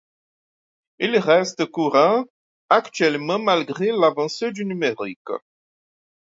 [0.97, 2.25] Il reste courant
[2.71, 5.29] actuellement malgré l'avancée du numérique.